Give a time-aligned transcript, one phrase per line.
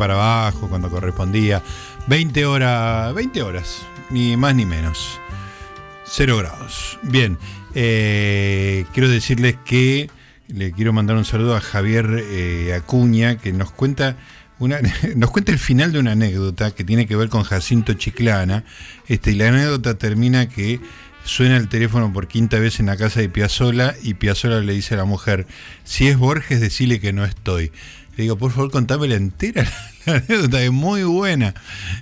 [0.00, 1.62] para abajo cuando correspondía.
[2.06, 5.20] 20 horas, 20 horas, ni más ni menos.
[6.06, 6.98] Cero grados.
[7.02, 7.36] Bien,
[7.74, 10.08] eh, quiero decirles que
[10.48, 14.16] le quiero mandar un saludo a Javier eh, Acuña, que nos cuenta
[14.58, 14.80] una,
[15.16, 18.64] nos cuenta el final de una anécdota que tiene que ver con Jacinto Chiclana.
[19.06, 20.80] Este, y la anécdota termina que
[21.24, 24.94] suena el teléfono por quinta vez en la casa de Piazzola y Piazzola le dice
[24.94, 25.46] a la mujer,
[25.84, 27.70] si es Borges, decile que no estoy.
[28.16, 29.66] Le digo, por favor, contame la entera.
[30.06, 31.54] La anécdota es muy buena.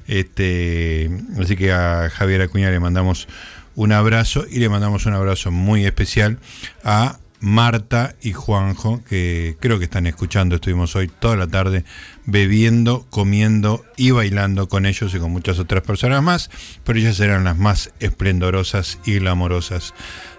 [0.06, 3.27] Este, así que a Javier Acuña le mandamos
[3.75, 6.39] un abrazo y le mandamos un abrazo muy especial
[6.84, 10.56] a Marta y Juanjo, que creo que están escuchando.
[10.56, 11.84] Estuvimos hoy toda la tarde
[12.27, 16.50] bebiendo, comiendo y bailando con ellos y con muchas otras personas más,
[16.84, 19.94] pero ellas eran las más esplendorosas y glamorosas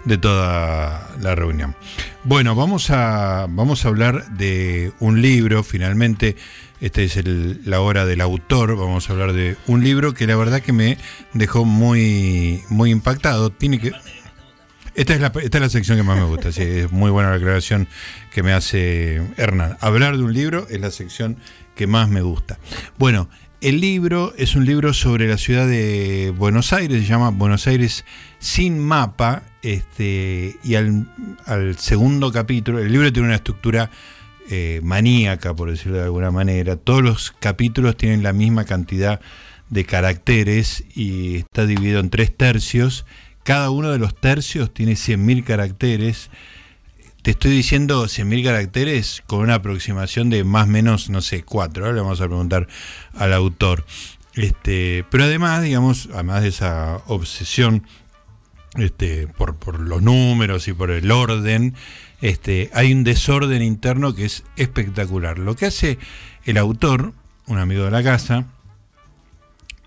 [0.05, 1.75] de toda la reunión.
[2.23, 6.35] Bueno, vamos a, vamos a hablar de un libro, finalmente.
[6.81, 7.19] Esta es
[7.65, 8.75] la hora del autor.
[8.77, 10.97] Vamos a hablar de un libro que la verdad que me
[11.33, 13.51] dejó muy, muy impactado.
[13.51, 13.91] Tiene que,
[14.95, 17.29] esta es, la, esta es la sección que más me gusta, sí, es muy buena
[17.29, 17.87] la aclaración
[18.31, 19.77] que me hace Hernán.
[19.81, 21.37] Hablar de un libro es la sección
[21.75, 22.59] que más me gusta.
[22.97, 23.29] Bueno,
[23.61, 28.05] el libro es un libro sobre la ciudad de Buenos Aires, se llama Buenos Aires
[28.39, 31.07] sin mapa, este, y al,
[31.77, 33.91] segundo capítulo, el libro tiene una estructura
[34.49, 39.19] eh, maníaca, por decirlo de alguna manera, todos los capítulos tienen la misma cantidad
[39.69, 43.05] de caracteres y está dividido en tres tercios
[43.49, 46.29] cada uno de los tercios tiene 100.000 caracteres.
[47.23, 51.85] Te estoy diciendo 100.000 caracteres con una aproximación de más o menos, no sé, cuatro.
[51.85, 52.67] Ahora le vamos a preguntar
[53.15, 53.87] al autor.
[54.35, 57.87] Este, pero además, digamos, además de esa obsesión
[58.75, 61.73] este, por, por, los números y por el orden,
[62.21, 65.39] este, hay un desorden interno que es espectacular.
[65.39, 65.97] Lo que hace
[66.45, 67.13] el autor,
[67.47, 68.45] un amigo de la casa,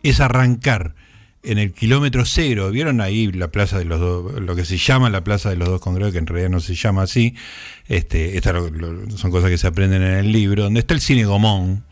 [0.02, 0.96] es arrancar
[1.42, 5.10] en el kilómetro cero, ¿vieron ahí la plaza de los dos, lo que se llama
[5.10, 7.34] la plaza de los dos congresos, que en realidad no se llama así,
[7.88, 8.54] este, estas
[9.16, 11.84] son cosas que se aprenden en el libro, donde está el cine Gomón,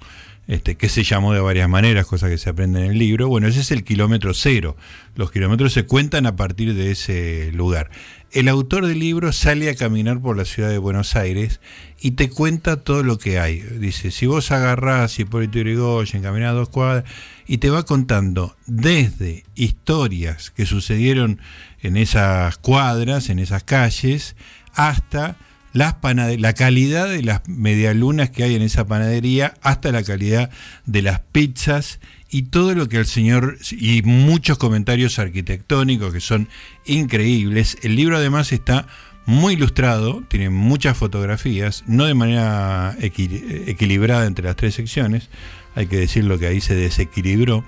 [0.46, 3.48] este, que se llamó de varias maneras, cosas que se aprenden en el libro, bueno,
[3.48, 4.76] ese es el kilómetro cero,
[5.16, 7.90] los kilómetros se cuentan a partir de ese lugar.
[8.32, 11.60] El autor del libro sale a caminar por la ciudad de Buenos Aires
[12.00, 13.58] y te cuenta todo lo que hay.
[13.58, 17.04] Dice, si vos agarrás Hipólito Yrigoyen, caminás dos cuadras,
[17.48, 21.40] y te va contando desde historias que sucedieron
[21.80, 24.36] en esas cuadras, en esas calles,
[24.74, 25.36] hasta
[25.72, 25.96] las
[26.38, 30.50] la calidad de las medialunas que hay en esa panadería, hasta la calidad
[30.86, 31.98] de las pizzas
[32.30, 36.48] y todo lo que el señor, y muchos comentarios arquitectónicos que son
[36.86, 37.76] increíbles.
[37.82, 38.86] El libro además está
[39.26, 45.28] muy ilustrado, tiene muchas fotografías, no de manera equilibrada entre las tres secciones,
[45.74, 47.64] hay que decirlo que ahí se desequilibró,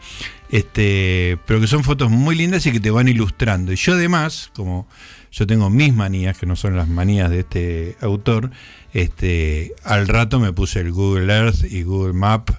[0.51, 3.73] este, pero que son fotos muy lindas y que te van ilustrando.
[3.73, 4.89] Y yo además, como
[5.31, 8.51] yo tengo mis manías, que no son las manías de este autor,
[8.93, 12.51] este, al rato me puse el Google Earth y Google Map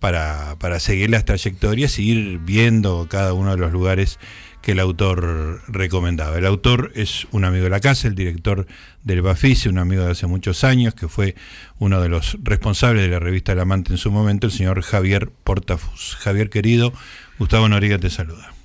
[0.00, 4.18] para, para seguir las trayectorias y ir viendo cada uno de los lugares
[4.62, 6.36] que el autor recomendaba.
[6.36, 8.66] El autor es un amigo de la casa, el director
[9.04, 11.34] del Bafice, un amigo de hace muchos años, que fue
[11.78, 15.30] uno de los responsables de la revista El Amante en su momento, el señor Javier
[15.44, 16.16] Portafus.
[16.20, 16.92] Javier querido,
[17.38, 18.59] Gustavo Noriga te saluda.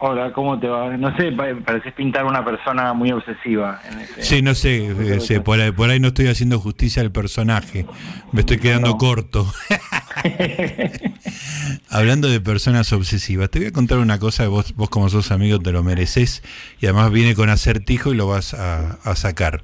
[0.00, 0.96] Hola, ¿cómo te va?
[0.96, 3.80] No sé, pareces pintar una persona muy obsesiva.
[3.90, 7.84] En ese, sí, no sé, por, ahí, no estoy haciendo justicia al personaje,
[8.30, 9.52] me estoy quedando corto.
[11.90, 15.58] Hablando de personas obsesivas, te voy a contar una cosa, vos, vos como sos amigo
[15.58, 16.44] te lo mereces
[16.80, 19.62] y además viene con acertijo y lo vas a, sacar.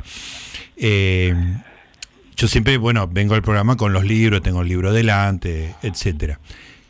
[0.77, 1.33] Eh,
[2.35, 6.41] yo siempre, bueno, vengo al programa con los libros, tengo el libro delante, etcétera.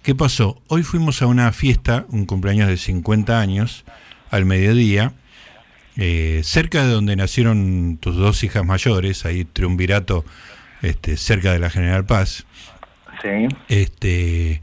[0.05, 0.61] ¿Qué pasó?
[0.69, 3.87] Hoy fuimos a una fiesta, un cumpleaños de 50 años,
[4.29, 5.15] al mediodía,
[5.97, 10.27] eh, cerca de donde nacieron tus dos hijas mayores, ahí Triunvirato,
[10.83, 12.45] este, cerca de la General Paz.
[13.23, 13.49] Sí.
[13.71, 14.61] Este,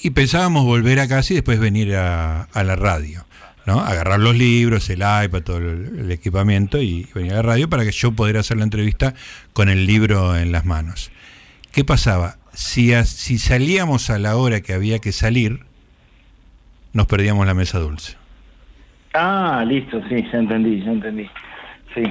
[0.00, 3.24] y pensábamos volver a casa y después venir a, la radio.
[3.66, 3.78] ¿no?
[3.78, 7.92] Agarrar los libros, el iPad, todo el, equipamiento y venir a la radio para que
[7.92, 9.14] yo pudiera hacer la entrevista
[9.52, 11.12] con el libro en las manos.
[11.70, 12.39] ¿Qué pasaba?
[12.60, 15.60] Si, si salíamos a la hora que había que salir,
[16.92, 18.16] nos perdíamos la mesa dulce.
[19.14, 21.28] Ah, listo, sí, ya entendí, ya entendí.
[21.94, 22.04] Sí,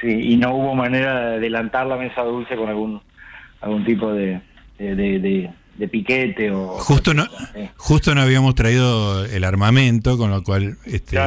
[0.00, 3.00] sí, y no hubo manera de adelantar la mesa dulce con algún
[3.60, 4.42] algún tipo de,
[4.78, 6.76] de, piquete o...
[6.80, 7.26] Justo no,
[7.76, 11.18] justo no habíamos traído el armamento, con lo cual este,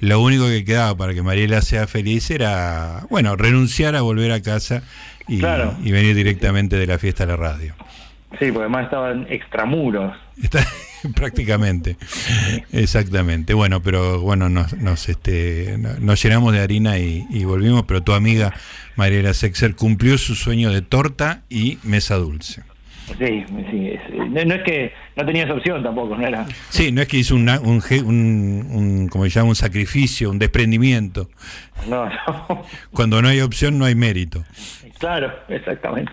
[0.00, 4.42] lo único que quedaba para que Mariela sea feliz era, bueno, renunciar a volver a
[4.42, 4.82] casa
[5.28, 7.76] y, y venir directamente de la fiesta a la radio.
[8.32, 10.14] Sí, porque además estaban extramuros.
[10.42, 10.64] Está,
[11.14, 11.96] prácticamente.
[12.72, 13.54] Exactamente.
[13.54, 18.12] Bueno, pero bueno, nos, nos, este, nos llenamos de harina y, y volvimos, pero tu
[18.12, 18.52] amiga
[18.96, 22.62] Mariela Sexer cumplió su sueño de torta y mesa dulce.
[23.16, 23.98] Sí, sí.
[24.46, 26.46] no, es que no tenía esa opción tampoco, no era.
[26.68, 31.30] Sí, no es que hizo un, un, un, como se llama, un sacrificio, un desprendimiento.
[31.88, 32.64] No, no.
[32.92, 34.44] Cuando no hay opción, no hay mérito.
[34.98, 36.10] Claro, exactamente.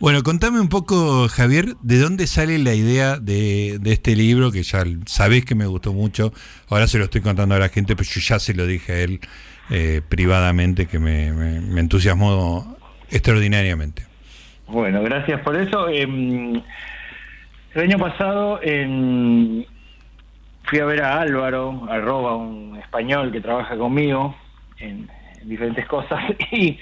[0.00, 4.64] Bueno, contame un poco, Javier, de dónde sale la idea de, de, este libro, que
[4.64, 6.32] ya sabés que me gustó mucho.
[6.68, 8.98] Ahora se lo estoy contando a la gente, pero yo ya se lo dije a
[9.00, 9.20] él
[9.70, 12.76] eh, privadamente, que me, me, me entusiasmó
[13.10, 14.07] extraordinariamente.
[14.68, 15.88] Bueno, gracias por eso.
[15.88, 16.02] Eh,
[17.74, 19.64] el año pasado en,
[20.64, 24.36] fui a ver a Álvaro, arroba un español que trabaja conmigo
[24.78, 25.08] en,
[25.40, 26.20] en diferentes cosas,
[26.52, 26.78] y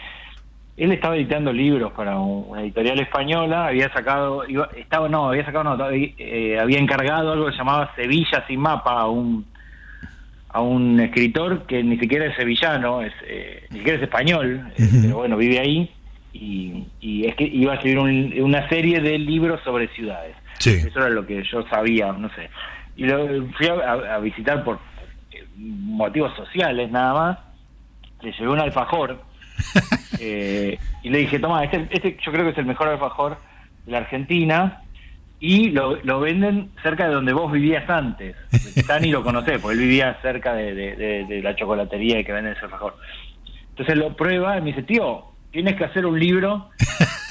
[0.76, 5.76] él estaba editando libros para una editorial española, había sacado, iba, estaba, no, había sacado,
[5.76, 9.46] no, eh, había encargado algo que se llamaba Sevilla sin mapa a un
[10.48, 14.82] a un escritor que ni siquiera es sevillano, es, eh, ni siquiera es español, uh
[14.82, 15.02] -huh.
[15.02, 15.90] pero bueno, vive ahí
[16.40, 20.36] y, y, es que iba a escribir un, una serie de libros sobre ciudades.
[20.58, 20.70] Sí.
[20.70, 22.50] Eso era lo que yo sabía, no sé.
[22.96, 24.78] Y lo fui a, a visitar por
[25.56, 27.38] motivos sociales nada más.
[28.22, 29.20] Le llevé un alfajor
[30.20, 33.38] eh, y le dije, toma, este, este yo creo que es el mejor alfajor
[33.84, 34.82] de la Argentina
[35.38, 38.36] y lo, lo venden cerca de donde vos vivías antes.
[38.86, 42.54] Tani lo conocés, porque él vivía cerca de, de, de, de la chocolatería que venden
[42.54, 42.96] ese alfajor.
[43.70, 46.68] Entonces lo prueba y me dice, tío, tienes que hacer un libro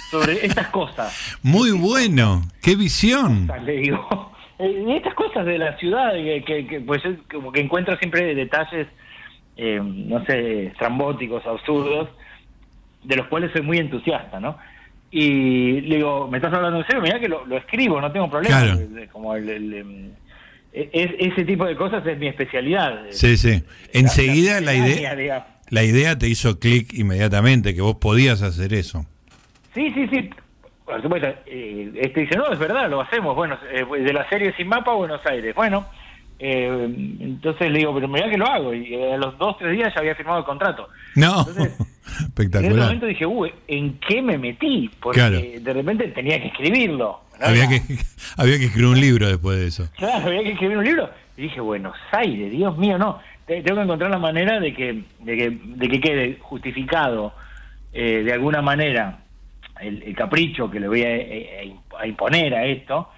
[0.10, 1.38] sobre estas cosas.
[1.44, 3.48] Muy bueno, qué visión.
[3.63, 7.95] Le digo, eh, estas cosas de la ciudad, que, que, pues es como que encuentro
[7.98, 8.88] siempre detalles,
[9.57, 12.10] eh, no sé, estrambóticos, absurdos,
[13.04, 14.57] de los cuales soy muy entusiasta, ¿no?
[15.12, 17.04] Y le digo, ¿me estás hablando en serio?
[17.04, 18.60] Mira que lo, lo, escribo, no tengo problema.
[18.60, 18.80] Claro.
[19.12, 20.12] Como el, el, el
[20.74, 23.04] es, ese tipo de cosas es mi especialidad.
[23.12, 23.63] Sí, sí.
[23.94, 25.55] Enseguida la, la, la idea, digamos.
[25.69, 29.06] La idea te hizo clic inmediatamente, que vos podías hacer eso.
[29.73, 30.29] Sí, sí, sí.
[30.85, 33.35] Por supuesto, eh, este dice, no, es verdad, lo hacemos.
[33.35, 35.56] Bueno, eh, de la serie Sin Mapa a Buenos Aires.
[35.56, 35.88] Bueno,
[36.38, 36.69] eh,
[37.19, 38.73] entonces le digo, pero mira que lo hago.
[38.73, 40.88] Y a los dos, tres días ya había firmado el contrato.
[41.15, 41.79] No, entonces,
[42.19, 42.71] espectacular.
[42.71, 44.91] En ese momento dije, uy, ¿en qué me metí?
[45.01, 45.39] Porque claro.
[45.39, 47.21] de repente tenía que escribirlo.
[47.39, 47.45] ¿no?
[47.45, 47.81] Había, que,
[48.38, 49.89] había que escribir un libro después de eso.
[49.97, 51.09] Claro, había que escribir un libro.
[51.35, 53.19] Y dije, Buenos Aires, Dios mío, no.
[53.45, 57.33] Tengo que encontrar la manera de que, de que, de que quede justificado
[57.94, 59.19] eh, de alguna manera
[59.80, 63.09] el, el, capricho que le voy a, a imponer a esto,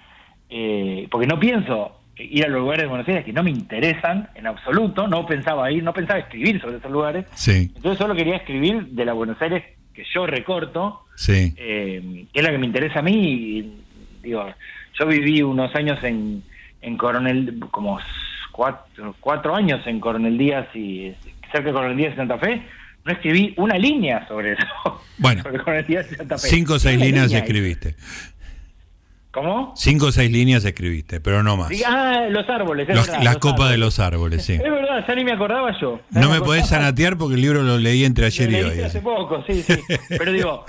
[0.50, 4.28] eh, porque no pienso ir a los lugares de Buenos Aires que no me interesan
[4.34, 7.70] en absoluto, no pensaba ir, no pensaba escribir sobre esos lugares, sí.
[7.74, 9.62] entonces solo quería escribir de la Buenos Aires
[9.94, 11.54] que yo recorto, sí.
[11.56, 13.82] eh, que es la que me interesa a mí, y,
[14.22, 14.46] digo,
[14.98, 16.42] yo viví unos años en,
[16.82, 17.98] en Coronel, como
[18.58, 21.14] cuatro, cuatro años en Coronel Díaz y
[21.52, 22.60] cerca de Coronel Díaz y Santa Fe,
[23.04, 24.66] no escribí una línea sobre eso.
[25.18, 26.48] Bueno, sobre Coronel Díaz y Santa Fe.
[26.48, 27.94] cinco o seis líneas línea escribiste.
[29.30, 29.72] ¿Cómo?
[29.76, 31.68] Cinco o seis líneas escribiste, pero no más.
[31.68, 32.88] Sí, ah, los árboles.
[32.88, 33.70] Los, verdad, la los copa árboles.
[33.70, 34.52] de los árboles, sí.
[34.54, 36.00] Es verdad, ya ni me acordaba yo.
[36.10, 38.62] No, no me, me podés sanatear porque el libro lo leí entre ayer lo y
[38.62, 38.80] hoy.
[38.80, 39.80] hace poco, sí, sí.
[40.08, 40.64] Pero digo,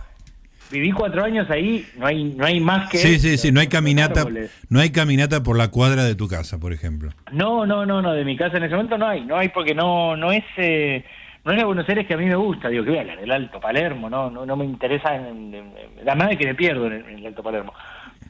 [0.72, 2.98] viví cuatro años ahí, no hay, no hay más que.
[2.98, 4.26] Sí, sí, sí, no hay caminata,
[4.70, 7.12] no hay caminata por la cuadra de tu casa, por ejemplo.
[7.32, 9.74] No, no, no, no, de mi casa en ese momento no hay, no hay porque
[9.74, 10.44] no, no es.
[10.58, 11.04] Eh,
[11.46, 13.22] no es la Buenos Aires que a mí me gusta, digo, que voy a hablar
[13.22, 16.54] del Alto Palermo, no, no, no me interesa, en, en, en, la madre que me
[16.54, 17.74] pierdo en, en el Alto Palermo,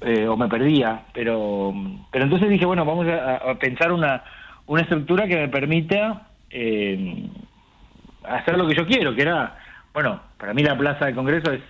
[0.01, 1.74] eh, o me perdía, pero
[2.12, 4.24] pero entonces dije, bueno, vamos a, a pensar una,
[4.67, 7.27] una estructura que me permita eh,
[8.24, 9.58] hacer lo que yo quiero, que era,
[9.93, 11.62] bueno, para mí la Plaza del Congreso es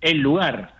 [0.00, 0.74] el lugar.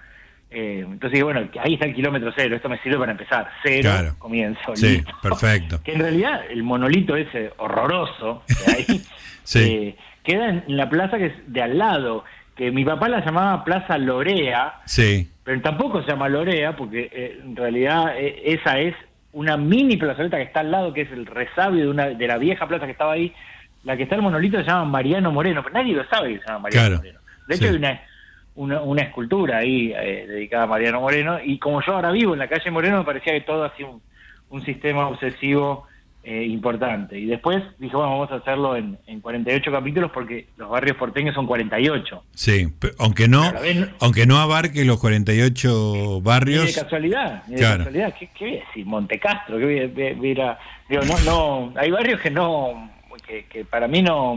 [0.51, 3.51] Eh, entonces, bueno, ahí está el kilómetro cero, esto me sirve para empezar.
[3.63, 4.15] Cero, claro.
[4.19, 4.75] comienzo.
[4.77, 5.13] Sí, listo.
[5.23, 5.83] perfecto.
[5.83, 9.01] Que en realidad el monolito ese horroroso que
[9.45, 9.59] sí.
[9.59, 12.25] eh, queda en la plaza que es de al lado,
[12.57, 15.31] que mi papá la llamaba Plaza Lorea, sí.
[15.45, 18.95] pero tampoco se llama Lorea, porque eh, en realidad esa es
[19.33, 22.39] una mini plazoleta que está al lado, que es el resabio de, una, de la
[22.39, 23.33] vieja plaza que estaba ahí.
[23.85, 26.47] La que está el monolito se llama Mariano Moreno, pero nadie lo sabe que se
[26.47, 26.97] llama Mariano claro.
[26.97, 27.21] Moreno.
[27.47, 27.71] De hecho, sí.
[27.71, 28.01] hay una
[28.59, 32.41] una, una escultura ahí eh, dedicada a Mariano Moreno, y como yo ahora vivo en
[32.41, 34.03] la calle Moreno, me parecía que todo hacía un,
[34.51, 35.87] un sistema obsesivo
[36.25, 37.17] eh, importante.
[37.17, 41.37] Y después dije, bueno, vamos a hacerlo en, en 48 capítulos porque los barrios porteños
[41.37, 42.25] son 48.
[42.35, 42.67] Sí,
[42.99, 46.67] aunque no, vez, aunque no abarque los 48 barrios.
[46.67, 47.79] De casualidad, de claro.
[47.79, 48.15] casualidad.
[48.19, 48.87] ¿Qué, ¿Qué, voy a decir?
[48.87, 50.35] Montecastro, ¿qué voy a, voy
[50.89, 52.91] digo, no, no, hay barrios que no,
[53.25, 54.35] que, que para mí no,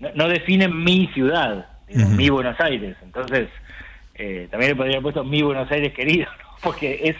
[0.00, 1.77] no, no definen mi ciudad.
[1.90, 2.08] Uh -huh.
[2.16, 2.96] mi Buenos Aires.
[3.02, 3.48] Entonces,
[4.14, 6.26] eh, también le podría haber puesto mi Buenos Aires querido,
[6.62, 7.16] porque es,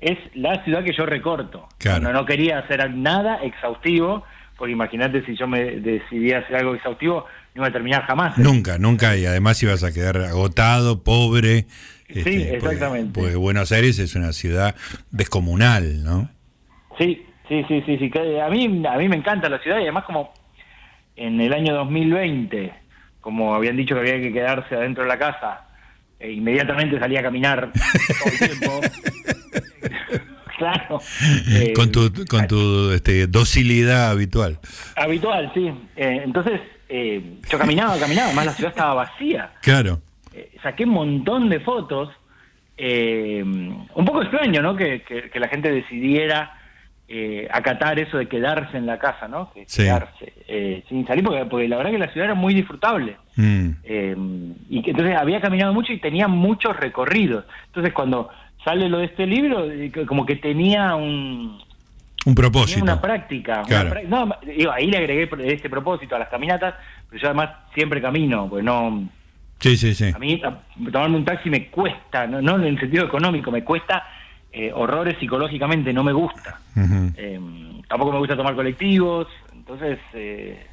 [0.00, 1.68] es la ciudad que yo recorto.
[1.78, 2.02] Claro.
[2.04, 4.24] No, no quería hacer nada exhaustivo,
[4.56, 8.38] porque imagínate si yo me decidía hacer algo exhaustivo, no iba a terminar jamás.
[8.38, 11.66] Nunca, nunca, y además ibas a quedar agotado, pobre.
[12.08, 13.20] Sí, este, porque- exactamente.
[13.20, 14.74] Porque, Buenos Aires es una ciudad
[15.10, 16.28] descomunal, ¿no?
[16.98, 18.10] Sí, sí, sí, sí, sí.
[18.40, 20.32] A mí, a mí me encanta la ciudad y además como
[21.16, 22.72] en el año 2020,
[23.22, 25.66] como habían dicho que había que quedarse adentro de la casa,
[26.20, 28.80] e inmediatamente salía a caminar todo el tiempo.
[30.58, 31.00] claro.
[31.50, 34.58] Eh, con tu, con tu este, docilidad habitual.
[34.96, 35.72] Habitual, sí.
[35.96, 39.52] Eh, entonces, eh, yo caminaba, caminaba, además la ciudad estaba vacía.
[39.62, 40.00] Claro.
[40.34, 42.10] Eh, saqué un montón de fotos.
[42.76, 44.74] eh, un poco extraño, ¿no?
[44.76, 46.58] Que, que- que la gente decidiera
[47.14, 49.52] eh, acatar eso de quedarse en la casa, ¿no?
[49.52, 49.82] Que Sí.
[49.82, 53.16] Quedarse eh, sin salir, porque, porque la verdad que la ciudad era muy disfrutable.
[53.36, 53.68] Mm.
[53.84, 54.16] Eh,
[54.70, 57.44] y que entonces había caminado mucho y tenía muchos recorridos.
[57.66, 58.30] Entonces, cuando
[58.64, 61.58] sale lo de este libro, eh, como que tenía un,
[62.24, 62.82] Un tenía propósito.
[62.82, 63.62] una práctica.
[63.66, 64.00] Claro.
[64.08, 66.74] no, digo, ahí le agregué este propósito a las caminatas,
[67.10, 69.06] pero yo además siempre camino, pues no.
[69.58, 70.10] Sí, sí, sí.
[70.14, 70.58] A mí a-
[70.90, 74.02] tomarme un taxi me cuesta, no, no en el sentido económico, me cuesta
[74.52, 76.60] eh, horrores psicológicamente, no me gusta.
[77.16, 77.40] Eh,
[77.88, 80.66] tampoco me gusta tomar colectivos, entonces eh,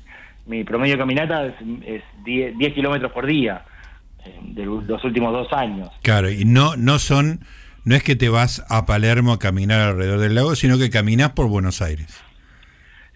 [0.45, 1.53] mi promedio de caminata es,
[1.85, 3.63] es 10, 10 kilómetros por día
[4.25, 5.89] eh, de los últimos dos años.
[6.01, 7.39] Claro, y no, no son,
[7.85, 11.31] no es que te vas a Palermo a caminar alrededor del lago, sino que caminas
[11.31, 12.21] por Buenos Aires.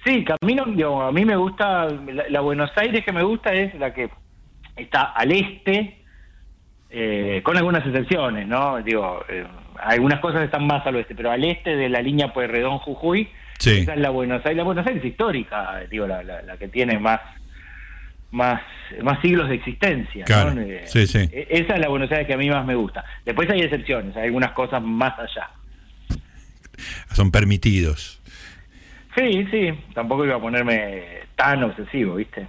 [0.06, 3.94] Sí, camino, a mí me gusta, la, la Buenos Aires que me gusta es la
[3.94, 4.10] que
[4.76, 6.04] está al este,
[6.90, 8.82] eh, con algunas excepciones, ¿no?
[8.84, 9.46] Digo, eh,
[9.86, 13.80] algunas cosas están más al oeste, pero al este de la línea Pueyrredón Jujuy, Sí.
[13.80, 16.98] esa es la Buenos Aires, la Buenos Aires histórica, digo, la, la, la que tiene
[17.00, 17.22] más
[18.32, 18.62] más
[19.04, 20.62] más siglos de existencia, Claro, ¿no?
[20.62, 21.20] Eh, sí, sí.
[21.32, 23.04] e- Esa es la Buenos Aires que a mí más me gusta.
[23.26, 25.50] Después hay excepciones, hay algunas cosas más allá.
[27.14, 28.22] Son permitidos.
[29.16, 32.48] Sí, sí, tampoco iba a ponerme tan obsesivo, ¿viste?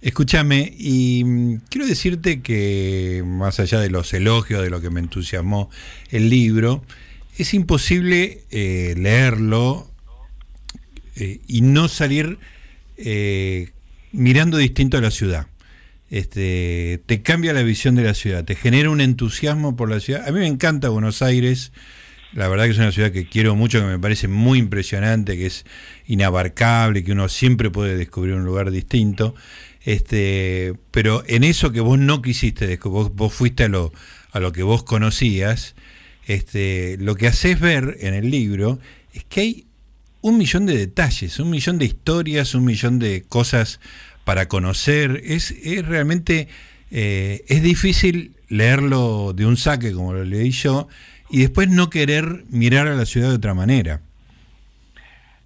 [0.00, 5.00] Escúchame, y mm, quiero decirte que más allá de los elogios, de lo que me
[5.00, 5.70] entusiasmó
[6.10, 6.82] el libro,
[7.36, 9.88] es imposible eh, leerlo
[11.16, 12.38] eh, y no salir
[12.96, 13.70] eh,
[14.12, 15.46] mirando distinto a la ciudad.
[16.10, 20.26] Este, te cambia la visión de la ciudad, te genera un entusiasmo por la ciudad.
[20.26, 21.72] A mí me encanta Buenos Aires,
[22.32, 25.46] la verdad que es una ciudad que quiero mucho, que me parece muy impresionante, que
[25.46, 25.64] es
[26.06, 29.34] inabarcable, que uno siempre puede descubrir un lugar distinto.
[29.82, 33.92] Este, pero en eso que vos no quisiste descubrir, vos, vos fuiste a lo,
[34.32, 35.74] a lo que vos conocías,
[36.26, 38.78] este, lo que haces ver en el libro
[39.12, 39.66] es que hay
[40.20, 43.80] un millón de detalles, un millón de historias, un millón de cosas
[44.24, 45.22] para conocer.
[45.24, 46.48] Es, es realmente
[46.90, 50.88] eh, es difícil leerlo de un saque como lo leí yo
[51.30, 54.00] y después no querer mirar a la ciudad de otra manera.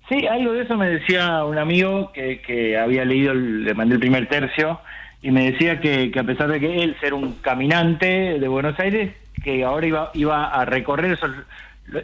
[0.08, 3.94] Sí, algo de eso me decía un amigo que, que había leído, el- le mandé
[3.94, 4.80] el primer tercio,
[5.22, 8.78] y me decía que, que a pesar de que él ser un caminante de Buenos
[8.78, 11.30] Aires, que ahora iba, iba a recorrer esos,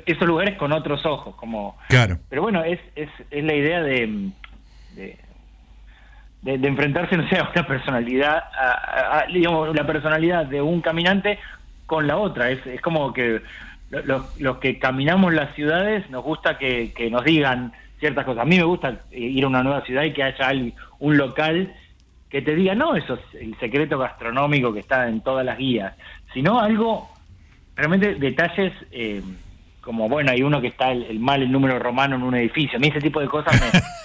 [0.07, 1.77] esos lugares con otros ojos, como...
[1.89, 2.19] Claro.
[2.31, 4.31] Pero bueno, es, es, es la idea de,
[4.97, 5.19] de,
[6.43, 10.63] de- de enfrentarse, no sé, a una personalidad, a, a- a, digamos, la personalidad de
[10.63, 11.39] un caminante
[11.85, 12.51] con la otra.
[12.51, 13.43] Es, es como que
[13.91, 18.43] los, los que caminamos las ciudades nos gusta que, que nos digan ciertas cosas.
[18.43, 21.75] A mí me gusta ir a una nueva ciudad y que haya alguien- un local
[22.29, 25.95] que te diga, no eso es el secreto gastronómico que está en todas las guías,
[26.33, 27.09] sino algo,
[27.77, 28.73] realmente detalles...
[28.93, 29.23] Eh,
[29.81, 32.77] como bueno, hay uno que está el, el mal, el número romano en un edificio.
[32.77, 33.59] A mí ese tipo de cosas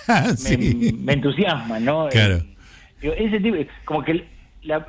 [0.07, 0.97] me, me, Sí.
[1.03, 2.07] me entusiasman, ¿no?
[2.09, 2.35] Claro.
[2.35, 2.55] Eh,
[3.01, 4.23] digo, ese tipo, como que
[4.63, 4.85] la-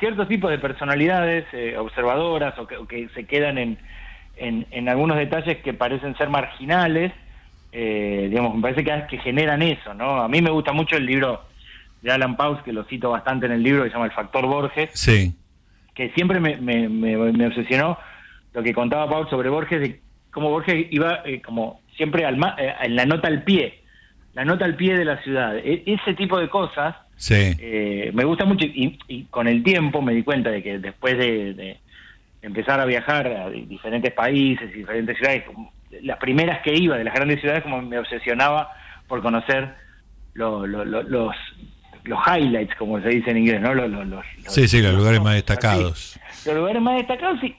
[0.00, 3.78] ciertos tipos de personalidades eh, observadoras o que, o que se quedan en,
[4.36, 7.12] en, en algunos detalles que parecen ser marginales,
[7.72, 10.22] eh, digamos, me parece que, que generan eso, ¿no?
[10.22, 11.42] A mí me gusta mucho el libro
[12.02, 14.46] de Alan Paus, que lo cito bastante en el libro, que se llama El Factor
[14.46, 15.34] Borges, Sí,
[15.94, 17.98] que siempre me, me, me, me obsesionó
[18.52, 22.56] lo que contaba Paul sobre Borges, de cómo Borges iba eh, como siempre al ma-
[22.58, 23.80] eh, en la nota al pie,
[24.34, 25.56] la nota al pie de la ciudad.
[25.56, 27.34] E- ese tipo de cosas sí.
[27.58, 31.16] eh, me gusta mucho y, y con el tiempo me di cuenta de que después
[31.16, 31.76] de, de
[32.42, 35.44] empezar a viajar a diferentes países y diferentes ciudades,
[36.02, 38.70] las primeras que iba de las grandes ciudades como me obsesionaba
[39.06, 39.74] por conocer
[40.34, 41.34] lo- lo- lo- los
[42.04, 43.74] los highlights como se dice en inglés, ¿no?
[43.74, 46.18] Los, los- los- Sí, sí, los lugares más destacados.
[46.44, 47.54] los lugares más destacados y,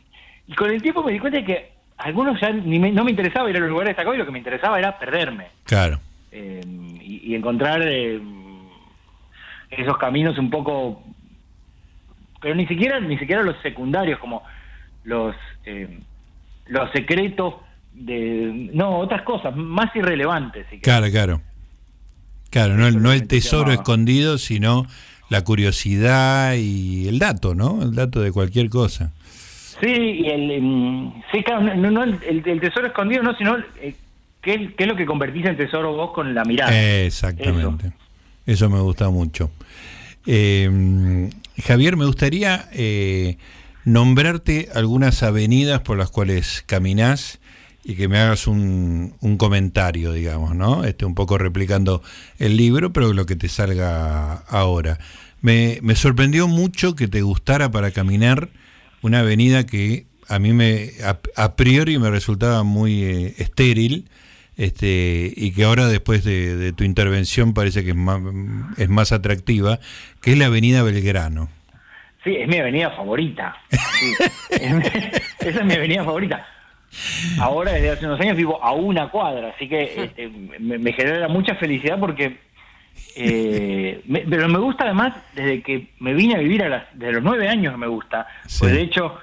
[0.47, 3.11] y con el tiempo me di cuenta de que algunos ya ni me- no me
[3.11, 6.01] interesaba ir a los lugares destacados y lo que me interesaba era perderme Claro.
[6.33, 8.19] eh, y, y encontrar eh,
[9.71, 11.01] esos caminos un poco
[12.41, 14.43] pero ni siquiera ni siquiera los secundarios como
[15.03, 15.99] los eh,
[16.67, 17.55] los secretos
[17.93, 18.69] de...
[18.73, 20.65] No, otras cosas, más irrelevantes.
[20.69, 21.41] Si claro, claro.
[22.49, 24.85] Claro, no, no el tesoro escondido, sino
[25.29, 27.81] la curiosidad y el dato, ¿no?
[27.81, 29.11] El dato de cualquier cosa.
[29.81, 33.95] Sí, y el, em, sí, claro, no, el, tesoro escondido, no, sino eh,
[34.41, 36.71] ¿qué, es lo que convertís en tesoro vos con la mirada.
[37.03, 37.91] Exactamente.
[38.45, 39.49] Eso, me gusta mucho.
[40.27, 41.29] Em,
[41.65, 43.37] Javier, me gustaría eh,
[43.85, 47.39] nombrarte algunas avenidas por las cuales caminás
[47.83, 50.85] y que me hagas un, un, comentario, digamos, ¿no?
[50.85, 52.01] Este, un poco replicando
[52.39, 54.99] el libro, pero lo que te salga ahora.
[55.41, 58.49] Me, me sorprendió mucho que te gustara para caminar
[59.01, 60.91] una avenida que a mí me
[61.35, 64.09] a, priori me resultaba muy eh, estéril
[64.55, 68.21] este, y que ahora después de, tu intervención parece que es más,
[68.77, 69.79] es más atractiva,
[70.21, 71.49] que es la avenida Belgrano.
[72.23, 73.55] Sí, es mi avenida favorita.
[74.49, 76.45] esa es mi avenida favorita.
[77.39, 81.55] Ahora, desde hace unos años, vivo a una cuadra, así que este, me, genera mucha
[81.55, 82.37] felicidad porque.
[83.15, 87.23] Eh, pero me gusta además desde que me vine a vivir a las, desde los
[87.23, 88.27] nueve años me gusta.
[88.59, 89.17] Pues de hecho,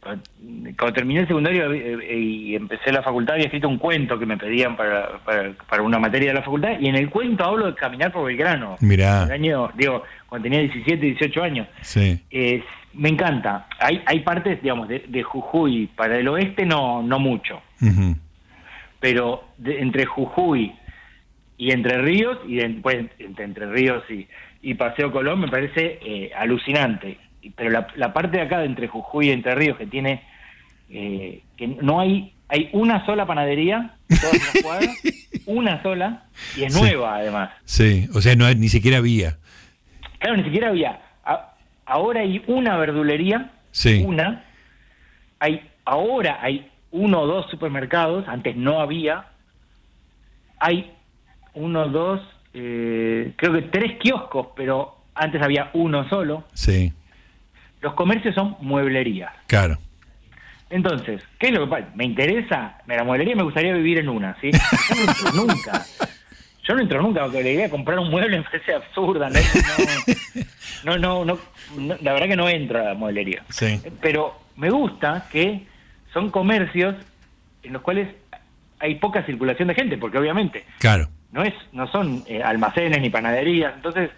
[0.00, 4.36] cuando terminé el secundario eh, y empecé la facultad había escrito un cuento que me
[4.36, 8.12] pedían para, para, una materia de la facultad y en el cuento hablo de caminar
[8.12, 8.76] por Belgrano.
[8.80, 9.24] Mirá.
[9.24, 11.68] El año, digo, cuando tenía 17, 18 años.
[11.82, 12.20] Sí
[12.98, 13.66] me encanta.
[13.78, 17.62] Hay, hay partes, digamos, de, Jujuy para el oeste no, no mucho.
[19.00, 20.74] Pero entre Jujuy
[21.56, 24.26] y Entre Ríos, y después entre Entre Ríos y,
[24.62, 27.18] y Paseo Colón, me parece eh, alucinante.
[27.56, 30.22] Pero la, la, parte de acá de Entre Jujuy y Entre Ríos que tiene,
[30.90, 34.96] eh, que no hay, hay una sola panadería, todas las cuadras,
[35.46, 36.24] una sola,
[36.56, 37.50] y es nueva además.
[37.64, 39.38] Sí, o sea, no ni siquiera había.
[40.18, 41.00] Claro, ni siquiera había
[41.88, 43.50] ahora hay una verdulería,
[44.04, 44.44] una,
[45.40, 49.26] hay, ahora hay uno o dos supermercados, antes no había,
[50.60, 50.92] hay
[51.54, 52.20] uno dos,
[52.52, 56.44] eh, creo que tres kioscos, pero antes había uno solo.
[56.52, 56.92] Sí.
[57.80, 59.32] Los comercios son mueblerías.
[59.46, 59.78] Claro.
[60.70, 61.88] Entonces, ¿qué es lo que pasa?
[61.94, 64.50] Me interesa, la mueblería me gustaría vivir en una, ¿sí?
[65.34, 65.84] nunca.
[66.64, 69.30] Yo no entro nunca, porque la idea de comprar un mueble me parece absurda.
[70.84, 71.38] No, no, no,
[72.02, 73.42] la verdad que no entro a la mueblería.
[73.48, 73.80] Sí.
[74.02, 75.66] Pero me gusta que
[76.12, 76.94] son comercios
[77.62, 78.08] en los cuales
[78.78, 81.08] hay poca circulación de gente, porque obviamente claro.
[81.32, 84.10] no es no son eh, almacenes ni panaderías, entonces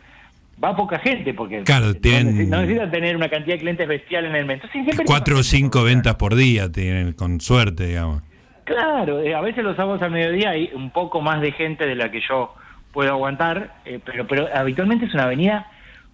[0.63, 4.47] va poca gente porque claro, no, necesita, tener una cantidad de clientes bestial en el
[4.47, 4.61] mes.
[5.07, 8.23] Cuatro o cinco ventas por día tienen, con suerte, digamos.
[8.65, 11.97] Claro, eh, a veces los sábados al mediodía hay un poco más de gente de
[11.97, 12.55] la que yo
[12.93, 15.67] puedo aguantar, eh, pero, pero habitualmente es una avenida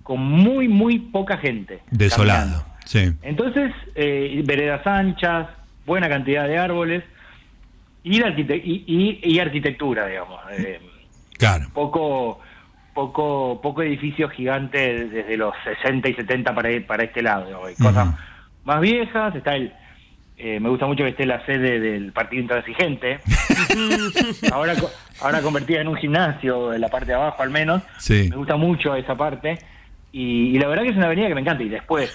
[0.02, 1.80] con muy, muy poca gente.
[1.90, 3.12] Desolado, sí.
[3.22, 5.48] Entonces, eh, veredas anchas,
[5.84, 7.04] buena cantidad de árboles
[8.04, 10.40] y, y, y, arquitectura, digamos.
[11.36, 11.68] claro.
[11.74, 12.40] Poco,
[12.96, 17.66] poco, poco edificio gigante desde los 60 y 70 para, para este lado.
[17.66, 18.08] Hay cosas
[18.64, 19.72] más viejas, está el
[20.38, 23.20] eh, me gusta mucho que esté la sede del partido intransigente.
[24.52, 24.74] ahora,
[25.20, 27.82] ahora convertida en un gimnasio, en la parte de abajo al menos.
[28.08, 29.58] Me gusta mucho esa parte.
[30.12, 31.62] Y, la verdad que es una avenida que me encanta.
[31.62, 32.10] Y después,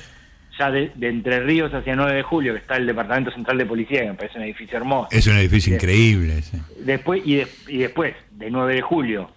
[0.58, 4.02] ya de, Entre Ríos hacia 9 de julio, que está el Departamento Central de Policía,
[4.02, 5.08] que me parece un edificio hermoso.
[5.12, 6.44] Es un edificio increíble.
[6.80, 9.32] Después, y, y después, de 9 de julio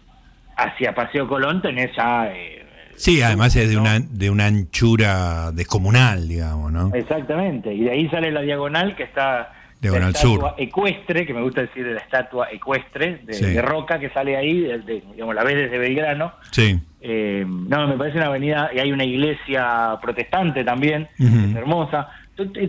[0.57, 2.64] hacia Paseo Colón, tenés ya eh,
[2.97, 6.90] Sí, además es de una, de una anchura descomunal, digamos, ¿no?
[6.95, 10.55] Exactamente, y de ahí sale la diagonal que está diagonal la estatua sur.
[10.59, 15.03] ecuestre, que me gusta decir de la estatua ecuestre, de, roca que sale ahí, de,
[15.12, 16.33] digamos, la ves desde Belgrano.
[16.51, 16.79] Sí.
[17.01, 22.09] Eh, no, me parece una avenida, y hay una iglesia protestante también, es hermosa.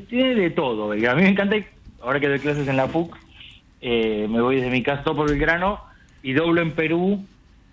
[0.10, 1.56] Tiene de todo, a mí me encanta,
[2.02, 3.15] ahora que doy clases en la PUC,
[3.82, 5.80] eh, me voy desde mi casa por Belgrano
[6.21, 7.26] y doblo en Perú